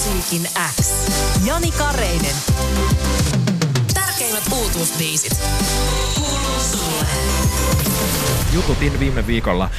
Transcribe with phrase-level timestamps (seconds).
[0.00, 0.92] Musiikin X.
[1.44, 2.36] Jani Kareinen.
[3.94, 5.40] Tärkeimmät uutuusbiisit.
[6.14, 6.49] Kuuluu.
[8.52, 9.70] Jututin viime viikolla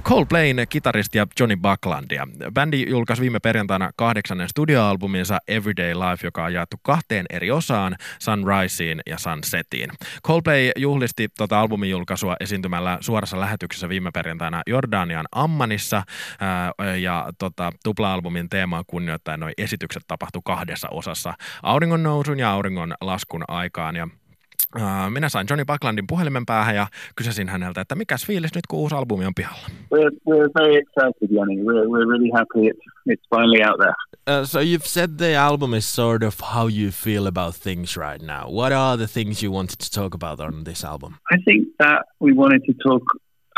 [0.00, 2.28] Coldplayn kitaristi ja Johnny Bucklandia.
[2.54, 9.00] Bändi julkaisi viime perjantaina kahdeksannen studioalbuminsa Everyday Life, joka on jaettu kahteen eri osaan, Sunriseen
[9.06, 9.90] ja Sunsetiin.
[10.22, 16.02] Coldplay juhlisti tuota albumin julkaisua esiintymällä suorassa lähetyksessä viime perjantaina Jordanian Ammanissa
[17.00, 23.44] ja tota, tupla-albumin teemaa kunnioittaen noin esitykset tapahtui kahdessa osassa auringon nousun ja auringon laskun
[23.48, 24.08] aikaan ja
[25.10, 28.94] minä sain Johnny Bucklandin puhelimen päähän ja kysäsin häneltä, että mikäs fiilis nyt kun uusi
[28.94, 29.66] albumi on pihalla?
[29.94, 31.56] We're, we're very excited, Yanni.
[31.56, 33.94] We're, we're really happy it's, it's finally out there.
[34.28, 38.22] Uh, so you've said the album is sort of how you feel about things right
[38.22, 38.50] now.
[38.50, 41.14] What are the things you wanted to talk about on this album?
[41.30, 43.02] I think that we wanted to talk,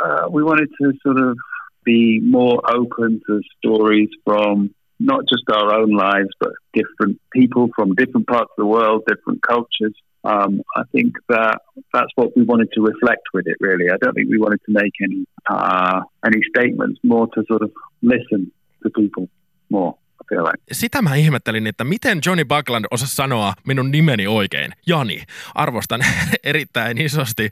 [0.05, 1.37] uh, we wanted to sort of
[1.85, 7.95] be more open to stories from not just our own lives, but different people from
[7.95, 9.95] different parts of the world, different cultures.
[10.29, 11.63] Um, I think that
[11.93, 13.57] that's what we wanted to reflect with it.
[13.61, 17.01] Really, I don't think we wanted to make any uh, any statements.
[17.03, 19.29] More to sort of listen to people
[19.71, 19.97] more.
[20.37, 20.63] Like.
[20.73, 24.73] Sitä mä ihmettelin, että miten Johnny Buckland osasi sanoa minun nimeni oikein.
[24.87, 25.23] Jani.
[25.55, 26.01] Arvostan
[26.45, 27.51] erittäin isosti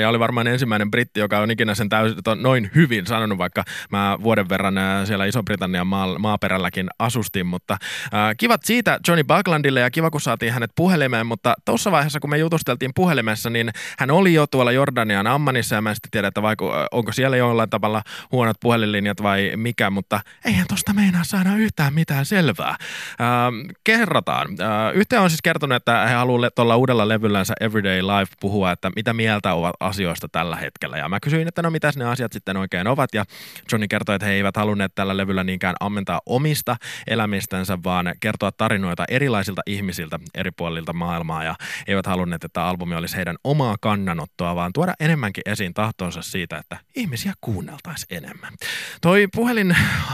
[0.00, 4.18] ja oli varmaan ensimmäinen britti, joka on ikinä sen täysin, noin hyvin sanonut, vaikka mä
[4.22, 4.74] vuoden verran
[5.06, 7.46] siellä Iso-Britannian maa, maaperälläkin asustin.
[7.46, 12.20] Mutta äh, kivat siitä Johnny Bucklandille ja kiva, kun saatiin hänet puhelimeen, mutta tuossa vaiheessa,
[12.20, 16.10] kun me jutusteltiin puhelimessa, niin hän oli jo tuolla Jordanian Ammanissa ja mä en sitten
[16.10, 21.24] tiedä, että vaiku, onko siellä jollain tavalla huonot puhelinlinjat vai mikä, mutta eihän tosta meinaa
[21.24, 22.76] saada yhtään mitään mitään selvää.
[23.20, 24.48] Ähm, kerrataan.
[24.48, 28.90] Äh, yhteen on siis kertonut, että he haluavat tuolla uudella levyllänsä Everyday Life puhua, että
[28.96, 30.96] mitä mieltä ovat asioista tällä hetkellä.
[30.96, 33.14] Ja mä kysyin, että no mitä ne asiat sitten oikein ovat.
[33.14, 33.24] Ja
[33.72, 39.04] Johnny kertoi, että he eivät halunneet tällä levyllä niinkään ammentaa omista elämistänsä, vaan kertoa tarinoita
[39.08, 41.44] erilaisilta ihmisiltä eri puolilta maailmaa.
[41.44, 41.54] Ja
[41.86, 46.76] eivät halunneet, että albumi olisi heidän omaa kannanottoa, vaan tuoda enemmänkin esiin tahtonsa siitä, että
[46.96, 48.52] ihmisiä kuunneltaisiin enemmän.
[49.00, 49.28] Toi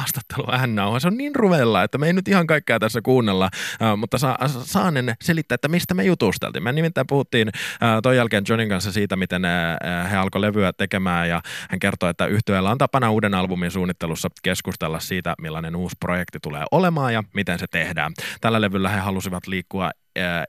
[0.01, 3.51] haastattelu äännauha, se on niin ruvella, me ei nyt ihan kaikkea tässä kuunnella,
[3.97, 6.63] mutta sa- saanen selittää, että mistä me jutusteltiin.
[6.63, 11.29] Me nimittäin puhuttiin äh, ton jälkeen Johnin kanssa siitä, miten äh, he alkoi levyä tekemään
[11.29, 16.39] ja hän kertoi, että yhtiöllä on tapana uuden albumin suunnittelussa keskustella siitä, millainen uusi projekti
[16.43, 18.13] tulee olemaan ja miten se tehdään.
[18.41, 19.91] Tällä levyllä he halusivat liikkua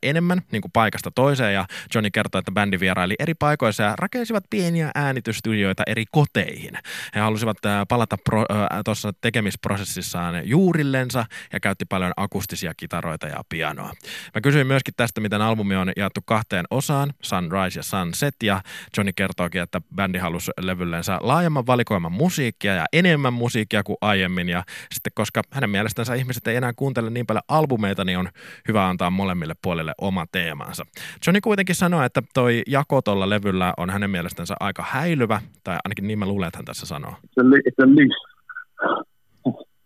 [0.03, 4.43] enemmän niin kuin paikasta toiseen ja Johnny kertoi, että bändi vieraili eri paikoissa ja rakensivat
[4.49, 6.73] pieniä äänitysstudioita eri koteihin.
[7.15, 7.57] He halusivat
[7.89, 8.45] palata pro,
[8.85, 13.93] tuossa tekemisprosessissaan juurillensa ja käytti paljon akustisia kitaroita ja pianoa.
[14.35, 18.61] Mä kysyin myöskin tästä, miten albumi on jaettu kahteen osaan, Sunrise ja Sunset, ja
[18.97, 24.63] Johnny kertookin, että bändi halusi levyllensä laajemman valikoiman musiikkia ja enemmän musiikkia kuin aiemmin, ja
[24.93, 28.29] sitten koska hänen mielestänsä ihmiset ei enää kuuntele niin paljon albumeita, niin on
[28.67, 30.85] hyvä antaa molemmille puolelle oma teemansa.
[31.27, 36.07] Johnny kuitenkin sanoi, että toi jako tuolla levyllä on hänen mielestänsä aika häilyvä, tai ainakin
[36.07, 37.11] niin mä luulen, että hän tässä sanoo.
[37.11, 38.17] It's a, it's a loose,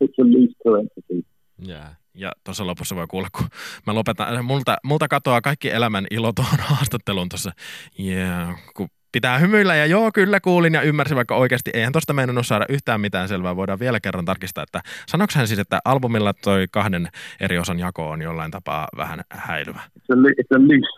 [0.03, 1.25] it's a loose parenthesis.
[1.67, 1.97] Yeah.
[2.17, 3.47] Ja tuossa lopussa voi kuulla, kun
[3.87, 7.51] mä lopetan, multa, multa katoaa kaikki elämän ilo tuohon haastatteluun tuossa,
[7.99, 12.47] yeah, kun pitää hymyillä ja joo, kyllä kuulin ja ymmärsin, vaikka oikeasti eihän tosta meinannut
[12.47, 13.55] saada yhtään mitään selvää.
[13.55, 17.07] Voidaan vielä kerran tarkistaa, että sanoks hän siis, että albumilla toi kahden
[17.39, 19.79] eri osan jako on jollain tapaa vähän häilyvä?
[19.99, 20.89] It's a, it's a loose,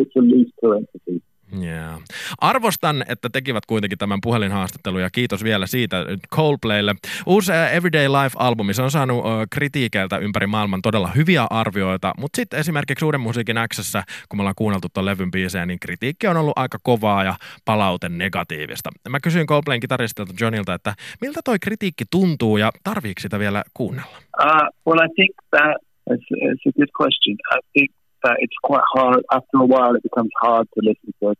[0.00, 1.23] it's a loose.
[1.62, 2.00] Yeah.
[2.38, 5.96] Arvostan, että tekivät kuitenkin tämän puhelinhaastattelun ja kiitos vielä siitä
[6.34, 6.94] Coldplaylle.
[7.26, 13.04] Uusi Everyday Life-albumi, se on saanut kritiikeiltä ympäri maailman todella hyviä arvioita, mutta sitten esimerkiksi
[13.04, 16.78] Uuden musiikin Xssä, kun me ollaan kuunneltu tuon levyn biisejä, niin kritiikki on ollut aika
[16.82, 17.34] kovaa ja
[17.64, 18.90] palaute negatiivista.
[19.08, 24.16] Mä kysyin Coldplayn kitaristilta Johnilta, että miltä toi kritiikki tuntuu ja tarviiko sitä vielä kuunnella?
[24.42, 24.46] Uh,
[24.86, 25.76] well, I think that
[26.10, 27.36] it's, it's a good question.
[27.56, 27.90] I think
[28.24, 29.22] that it's quite hard.
[29.30, 31.34] After a while, it becomes hard to listen to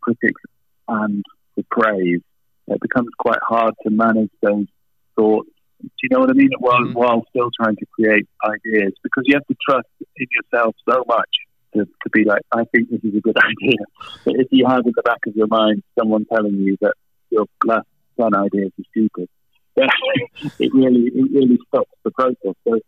[0.00, 0.42] critics
[0.88, 1.24] and
[1.56, 2.20] the praise.
[2.68, 4.66] It becomes quite hard to manage those
[5.14, 5.48] thoughts.
[5.80, 6.50] Do you know what I mean?
[6.58, 6.92] While mm-hmm.
[6.92, 11.28] while still trying to create ideas, because you have to trust in yourself so much
[11.74, 13.78] to, to be like, I think this is a good idea.
[14.24, 16.94] But if you have in the back of your mind someone telling you that
[17.30, 17.86] your last
[18.16, 19.28] one ideas are stupid,
[19.76, 22.54] it really it really stops the process.
[22.66, 22.80] So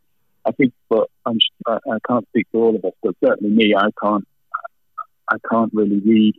[0.49, 1.37] I think, but I'm,
[1.67, 4.27] I can't speak for all of us, but certainly me, I can't,
[5.31, 6.37] I can't really read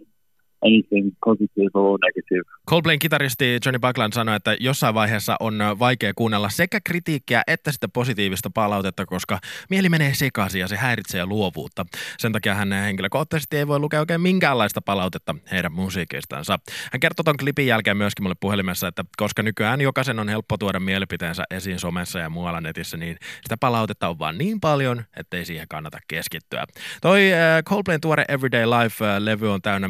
[0.65, 2.43] anything positive or negative.
[2.69, 7.87] Coldplayn kitaristi Johnny Buckland sanoi, että jossain vaiheessa on vaikea kuunnella sekä kritiikkiä että sitä
[7.87, 9.39] positiivista palautetta, koska
[9.69, 11.85] mieli menee sekaisin ja se häiritsee luovuutta.
[12.17, 16.59] Sen takia hän henkilökohtaisesti ei voi lukea oikein minkäänlaista palautetta heidän musiikistansa.
[16.91, 20.79] Hän kertoi ton klipin jälkeen myöskin mulle puhelimessa, että koska nykyään jokaisen on helppo tuoda
[20.79, 25.67] mielipiteensä esiin somessa ja muualla netissä, niin sitä palautetta on vaan niin paljon, ettei siihen
[25.67, 26.65] kannata keskittyä.
[27.01, 29.87] Toi äh, Coldplayn tuore Everyday Life-levy on täynnä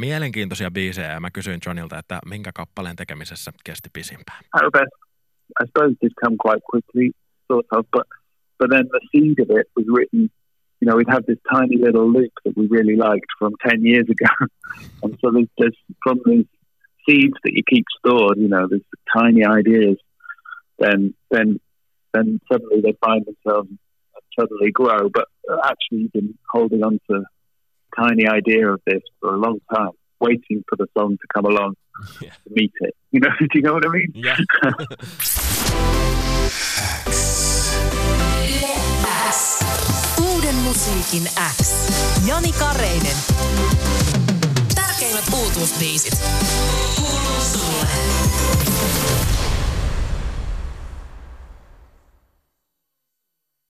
[0.72, 4.44] biisejä ja mä kysyin Johnilta, että minkä kappaleen tekemisessä kesti pisimpään.
[5.62, 7.12] I suppose, did come quite quickly,
[7.48, 8.08] sort of, but
[8.60, 10.30] but then the seed of it was written.
[10.80, 14.08] You know, we'd have this tiny little loop that we really liked from ten years
[14.16, 14.34] ago,
[15.04, 16.50] and so there's, there's from these
[17.06, 18.38] seeds that you keep stored.
[18.38, 19.98] You know, there's tiny ideas.
[20.78, 21.60] Then then
[22.14, 23.70] then suddenly they find themselves
[24.40, 25.10] suddenly grow.
[25.10, 27.24] But uh, actually, you've been holding on to
[27.98, 29.92] tiny idea of this for a long time,
[30.22, 31.76] waiting for the song to come along
[32.22, 32.32] Yeah.
[32.44, 32.94] to meet it.
[33.12, 34.12] You know, do you know what I mean?
[34.16, 34.38] Yeah.
[40.22, 41.28] Uuden musiikin
[41.60, 41.74] X.
[42.28, 43.18] Jani Kareinen.
[44.76, 46.14] Tärkeimmät uutuusbiisit.
[46.14, 46.28] Kuuluu
[46.72, 46.89] sulle.